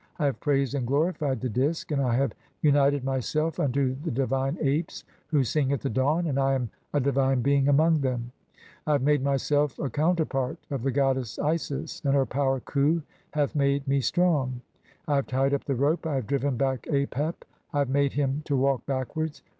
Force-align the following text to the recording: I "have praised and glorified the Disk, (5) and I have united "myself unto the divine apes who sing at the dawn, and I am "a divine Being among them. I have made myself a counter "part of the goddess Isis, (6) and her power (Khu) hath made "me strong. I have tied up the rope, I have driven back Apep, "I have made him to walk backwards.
I 0.17 0.25
"have 0.25 0.39
praised 0.39 0.73
and 0.73 0.87
glorified 0.87 1.41
the 1.41 1.47
Disk, 1.47 1.89
(5) 1.91 1.99
and 1.99 2.07
I 2.07 2.15
have 2.15 2.33
united 2.63 3.03
"myself 3.03 3.59
unto 3.59 3.93
the 4.01 4.09
divine 4.09 4.57
apes 4.59 5.03
who 5.27 5.43
sing 5.43 5.71
at 5.71 5.81
the 5.81 5.91
dawn, 5.91 6.25
and 6.25 6.39
I 6.39 6.55
am 6.55 6.71
"a 6.91 6.99
divine 6.99 7.41
Being 7.43 7.67
among 7.67 8.01
them. 8.01 8.31
I 8.87 8.93
have 8.93 9.03
made 9.03 9.21
myself 9.21 9.77
a 9.77 9.91
counter 9.91 10.25
"part 10.25 10.57
of 10.71 10.81
the 10.81 10.89
goddess 10.91 11.37
Isis, 11.37 11.91
(6) 11.97 12.05
and 12.05 12.15
her 12.15 12.25
power 12.25 12.59
(Khu) 12.61 13.03
hath 13.33 13.53
made 13.53 13.87
"me 13.87 14.01
strong. 14.01 14.61
I 15.07 15.17
have 15.17 15.27
tied 15.27 15.53
up 15.53 15.65
the 15.65 15.75
rope, 15.75 16.07
I 16.07 16.15
have 16.15 16.25
driven 16.25 16.57
back 16.57 16.87
Apep, 16.89 17.35
"I 17.71 17.77
have 17.77 17.89
made 17.89 18.13
him 18.13 18.41
to 18.45 18.57
walk 18.57 18.83
backwards. 18.87 19.43